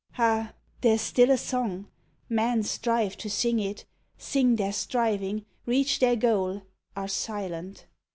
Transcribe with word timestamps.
Ah, 0.17 0.53
there's 0.81 0.99
still 1.01 1.29
a 1.29 1.37
song 1.37 1.85
men 2.27 2.63
strive 2.63 3.15
to 3.17 3.29
sing 3.29 3.59
it, 3.59 3.85
Sing 4.17 4.55
their 4.55 4.73
striving, 4.73 5.45
reach 5.67 5.99
their 5.99 6.15
goal, 6.15 6.63
are 6.95 7.07
silent. 7.07 7.85